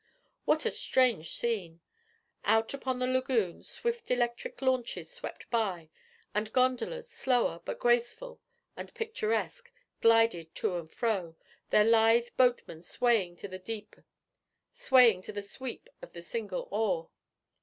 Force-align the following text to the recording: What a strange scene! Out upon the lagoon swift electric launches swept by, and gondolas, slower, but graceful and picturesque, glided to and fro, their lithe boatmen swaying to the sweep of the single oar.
What 0.45 0.65
a 0.65 0.71
strange 0.71 1.29
scene! 1.29 1.79
Out 2.43 2.73
upon 2.73 2.97
the 2.97 3.05
lagoon 3.05 3.61
swift 3.61 4.09
electric 4.09 4.59
launches 4.59 5.11
swept 5.13 5.47
by, 5.51 5.91
and 6.33 6.51
gondolas, 6.51 7.07
slower, 7.07 7.61
but 7.65 7.77
graceful 7.77 8.41
and 8.75 8.91
picturesque, 8.95 9.71
glided 10.01 10.55
to 10.55 10.75
and 10.77 10.89
fro, 10.91 11.35
their 11.69 11.85
lithe 11.85 12.29
boatmen 12.35 12.81
swaying 12.81 13.35
to 13.35 13.47
the 13.47 13.61
sweep 14.73 15.85
of 16.01 16.13
the 16.13 16.23
single 16.23 16.67
oar. 16.71 17.11